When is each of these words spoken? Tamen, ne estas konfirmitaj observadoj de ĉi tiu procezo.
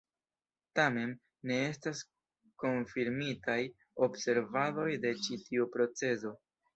Tamen, 0.77 1.11
ne 1.49 1.57
estas 1.65 1.99
konfirmitaj 2.63 3.57
observadoj 4.07 4.87
de 5.05 5.13
ĉi 5.27 5.39
tiu 5.43 5.69
procezo. 5.77 6.33